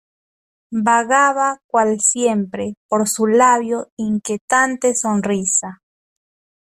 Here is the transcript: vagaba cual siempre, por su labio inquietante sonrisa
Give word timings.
vagaba 0.73 1.61
cual 1.67 1.99
siempre, 2.01 2.73
por 2.87 3.07
su 3.07 3.27
labio 3.27 3.91
inquietante 3.97 4.95
sonrisa 4.95 5.83